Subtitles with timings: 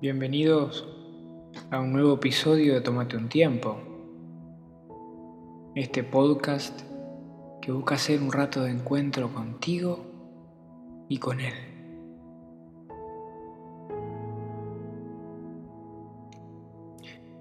[0.00, 0.88] Bienvenidos
[1.70, 3.76] a un nuevo episodio de Tómate un tiempo.
[5.74, 6.80] Este podcast
[7.60, 10.06] que busca ser un rato de encuentro contigo
[11.06, 11.52] y con él.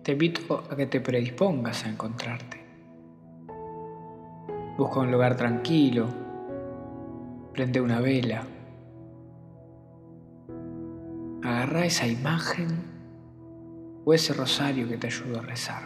[0.03, 2.59] Te invito a que te predispongas a encontrarte.
[4.77, 6.07] Busca un lugar tranquilo,
[7.53, 8.45] prende una vela
[11.43, 12.67] agarra esa imagen
[14.05, 15.83] o ese rosario que te ayuda a rezar.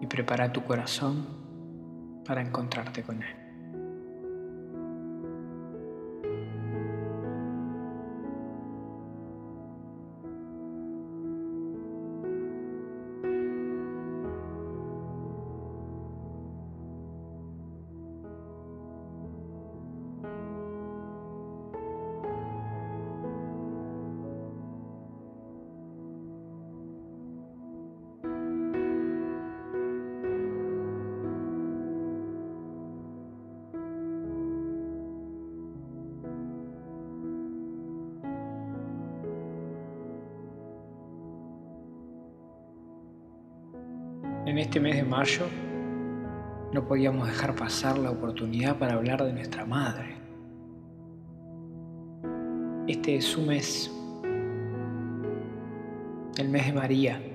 [0.00, 1.26] Y prepara tu corazón
[2.24, 3.43] para encontrarte con Él.
[44.46, 45.46] En este mes de mayo
[46.70, 50.16] no podíamos dejar pasar la oportunidad para hablar de nuestra madre.
[52.86, 53.90] Este es su mes,
[56.36, 57.33] el mes de María.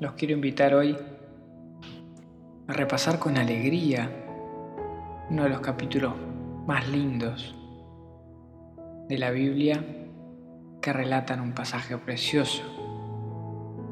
[0.00, 0.96] Los quiero invitar hoy
[2.68, 4.08] a repasar con alegría
[5.28, 6.14] uno de los capítulos
[6.66, 7.52] más lindos
[9.08, 9.84] de la Biblia
[10.80, 12.62] que relatan un pasaje precioso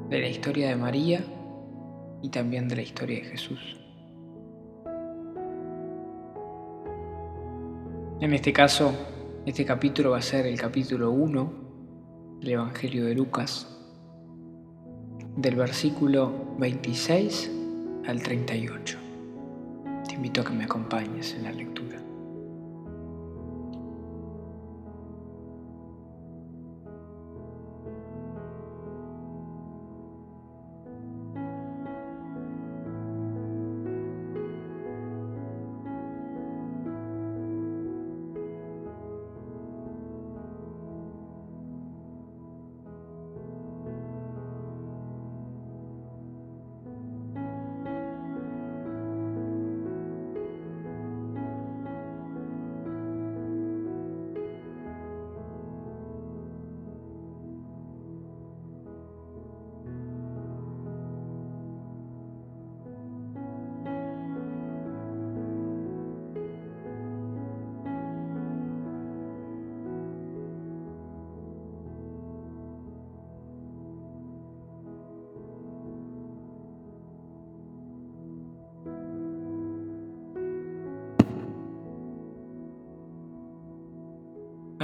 [0.08, 1.24] de la historia de María
[2.22, 3.76] y también de la historia de Jesús.
[8.20, 8.94] En este caso,
[9.44, 11.52] este capítulo va a ser el capítulo 1
[12.38, 13.75] del Evangelio de Lucas
[15.36, 17.50] del versículo 26
[18.06, 18.98] al 38.
[20.08, 21.98] Te invito a que me acompañes en la lectura.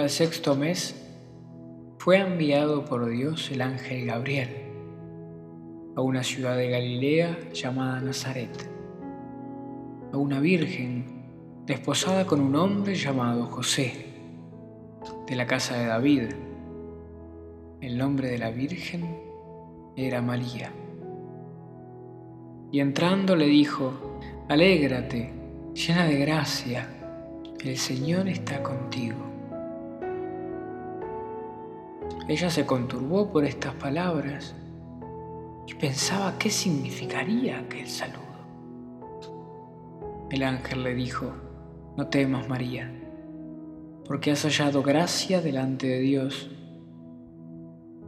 [0.03, 1.01] Al sexto mes
[1.99, 4.49] fue enviado por Dios el ángel Gabriel
[5.95, 8.69] a una ciudad de Galilea llamada Nazaret,
[10.13, 11.05] a una virgen
[11.67, 14.07] desposada con un hombre llamado José,
[15.29, 16.23] de la casa de David.
[17.81, 19.21] El nombre de la virgen
[19.95, 20.73] era María.
[22.73, 24.19] Y entrando le dijo,
[24.49, 25.33] Alégrate,
[25.75, 26.89] llena de gracia,
[27.65, 29.32] el Señor está contigo.
[32.29, 34.55] Ella se conturbó por estas palabras
[35.67, 38.21] y pensaba qué significaría aquel saludo.
[40.31, 41.33] El ángel le dijo,
[41.97, 42.91] no temas María,
[44.07, 46.51] porque has hallado gracia delante de Dios.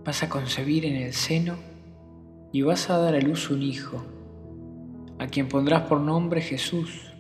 [0.04, 1.56] Vas a concebir en el seno
[2.52, 4.04] y vas a dar a luz un hijo,
[5.18, 7.12] a quien pondrás por nombre Jesús.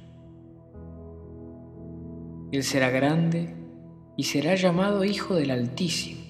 [2.52, 3.56] Él será grande
[4.16, 6.23] y será llamado Hijo del Altísimo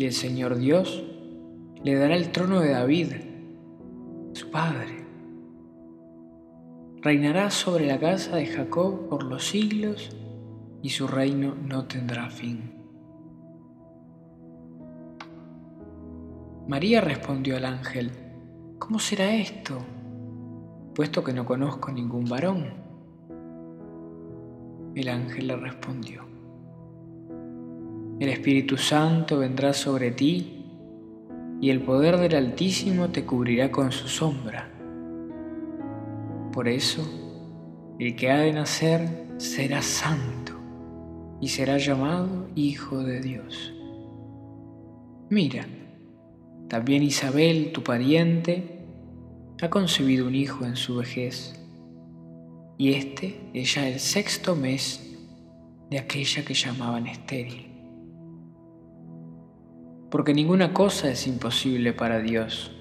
[0.00, 1.04] y el Señor Dios
[1.84, 3.12] le dará el trono de David,
[4.32, 5.04] su padre.
[7.02, 10.08] reinará sobre la casa de Jacob por los siglos
[10.80, 12.72] y su reino no tendrá fin.
[16.66, 18.10] María respondió al ángel,
[18.78, 19.80] ¿cómo será esto?
[20.94, 22.72] Puesto que no conozco ningún varón.
[24.94, 26.24] El ángel le respondió,
[28.20, 30.66] el Espíritu Santo vendrá sobre ti
[31.58, 34.70] y el poder del Altísimo te cubrirá con su sombra.
[36.52, 37.02] Por eso,
[37.98, 40.52] el que ha de nacer será santo
[41.40, 43.72] y será llamado Hijo de Dios.
[45.30, 45.66] Mira,
[46.68, 48.84] también Isabel, tu pariente,
[49.62, 51.58] ha concebido un hijo en su vejez,
[52.76, 55.16] y este es ya el sexto mes
[55.90, 57.69] de aquella que llamaban estéril.
[60.10, 62.76] Porque ninguna cosa es imposible para Dios.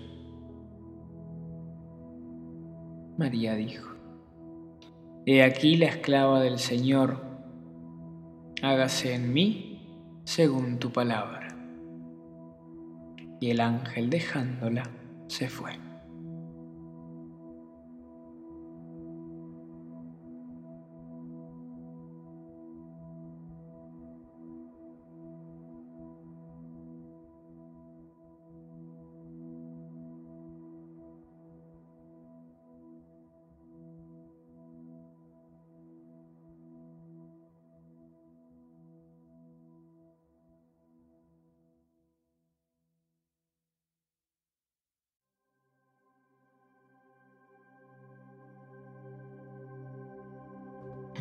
[3.17, 3.89] María dijo,
[5.25, 7.21] He aquí la esclava del Señor,
[8.61, 11.47] hágase en mí según tu palabra.
[13.41, 14.83] Y el ángel dejándola
[15.27, 15.88] se fue.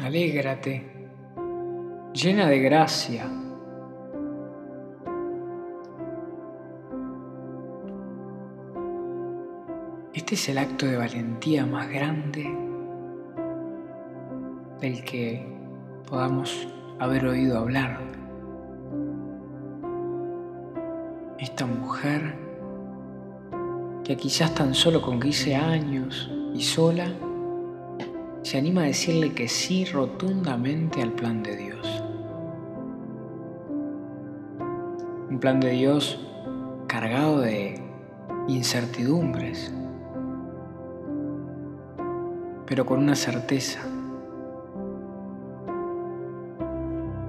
[0.02, 1.08] Alégrate,
[2.12, 3.26] llena de gracia.
[10.14, 12.46] Este es el acto de valentía más grande
[14.80, 15.46] del que
[16.08, 16.68] podamos
[16.98, 18.00] haber oído hablar.
[21.38, 22.34] Esta mujer
[24.04, 27.12] que quizás tan solo con 15 años y sola
[28.48, 32.02] se anima a decirle que sí rotundamente al plan de Dios.
[35.28, 36.18] Un plan de Dios
[36.86, 37.78] cargado de
[38.46, 39.70] incertidumbres,
[42.64, 43.80] pero con una certeza.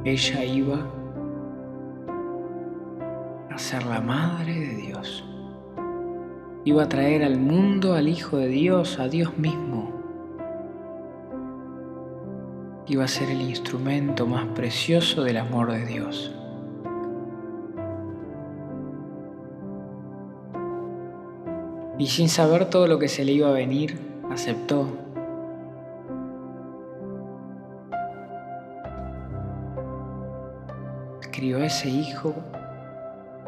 [0.06, 0.88] Ella iba
[3.52, 5.26] a ser la madre de Dios.
[6.64, 9.89] Iba a traer al mundo al Hijo de Dios, a Dios mismo
[12.90, 16.32] iba a ser el instrumento más precioso del amor de Dios.
[22.00, 24.00] Y sin saber todo lo que se le iba a venir,
[24.32, 24.88] aceptó.
[31.32, 32.34] Crió ese hijo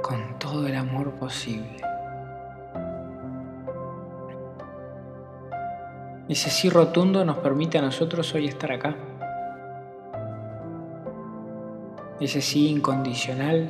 [0.03, 1.77] con todo el amor posible.
[6.29, 8.95] Ese sí rotundo nos permite a nosotros hoy estar acá.
[12.21, 13.67] Ese sí incondicional,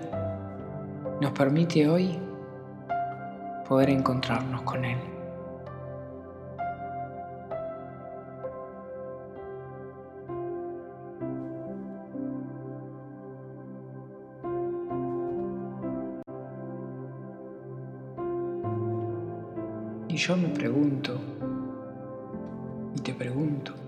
[1.21, 2.19] nos permite hoy
[3.67, 4.97] poder encontrarnos con Él.
[20.09, 21.17] Y yo me pregunto,
[22.93, 23.80] y te pregunto,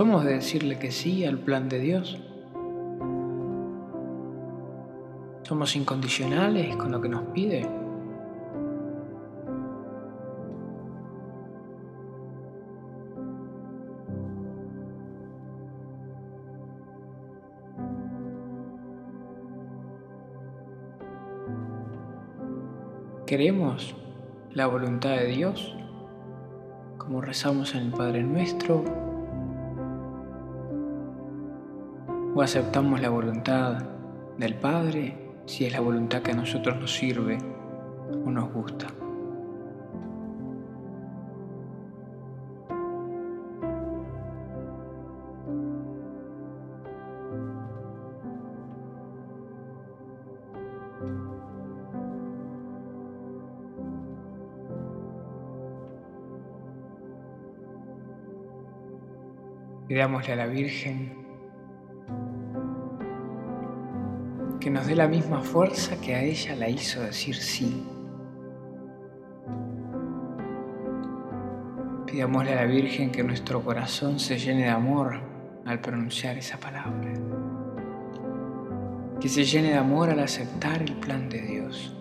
[0.00, 2.18] ¿Somos de decirle que sí al plan de Dios?
[5.42, 7.68] ¿Somos incondicionales con lo que nos pide?
[23.26, 23.94] ¿Queremos
[24.52, 25.76] la voluntad de Dios?
[26.96, 29.09] Como rezamos en el Padre Nuestro,
[32.40, 33.82] o aceptamos la voluntad
[34.38, 37.36] del Padre si es la voluntad que a nosotros nos sirve
[38.24, 38.86] o nos gusta.
[60.20, 61.19] A la Virgen
[64.70, 67.84] que nos dé la misma fuerza que a ella la hizo decir sí.
[72.06, 75.22] Pidámosle a la Virgen que nuestro corazón se llene de amor
[75.66, 77.12] al pronunciar esa palabra.
[79.20, 81.99] Que se llene de amor al aceptar el plan de Dios.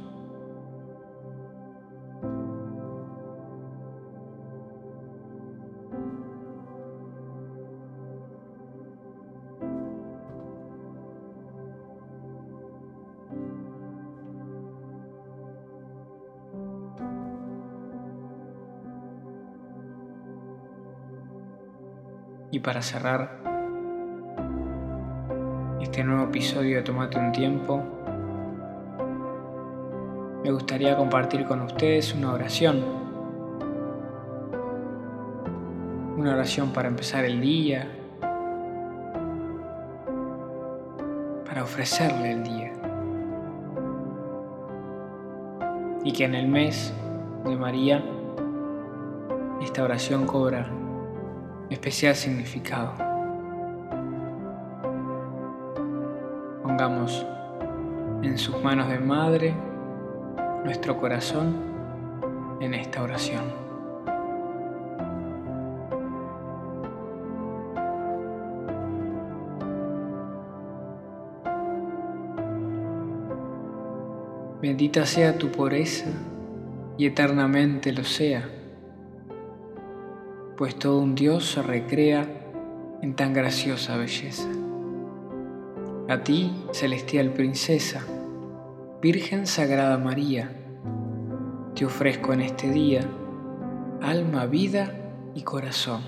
[22.52, 23.38] Y para cerrar
[25.82, 27.84] este nuevo episodio de Tomate un tiempo,
[30.44, 32.84] me gustaría compartir con ustedes una oración.
[36.18, 37.88] Una oración para empezar el día,
[41.46, 42.74] para ofrecerle el día.
[46.04, 46.92] Y que en el mes
[47.46, 48.04] de María
[49.62, 50.79] esta oración cobra
[51.70, 52.94] especial significado.
[56.64, 57.26] Pongamos
[58.24, 59.54] en sus manos de madre
[60.64, 61.56] nuestro corazón
[62.60, 63.70] en esta oración.
[74.62, 76.08] Bendita sea tu pureza
[76.98, 78.59] y eternamente lo sea
[80.60, 82.28] pues todo un Dios se recrea
[83.02, 84.50] en tan graciosa belleza.
[86.10, 88.06] A ti, celestial princesa,
[89.02, 90.52] Virgen Sagrada María,
[91.76, 93.10] te ofrezco en este día
[94.02, 94.94] alma, vida
[95.34, 96.02] y corazón.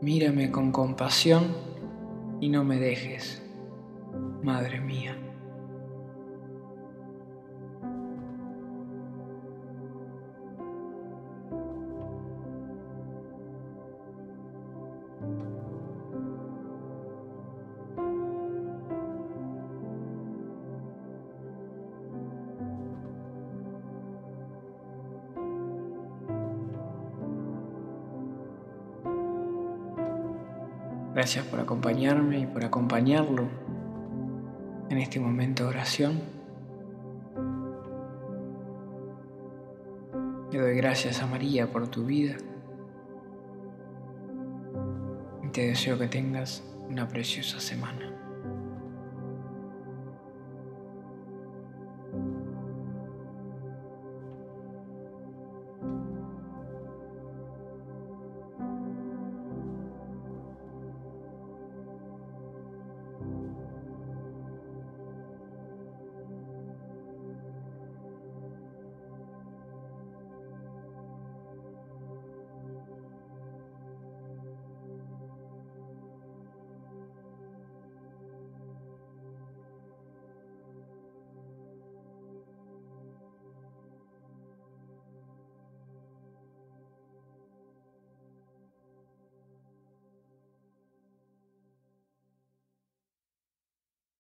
[0.00, 1.48] Mírame con compasión
[2.40, 3.42] y no me dejes,
[4.42, 5.19] Madre mía.
[31.20, 33.46] Gracias por acompañarme y por acompañarlo
[34.88, 36.18] en este momento de oración.
[40.50, 42.36] Le doy gracias a María por tu vida
[45.44, 48.19] y te deseo que tengas una preciosa semana.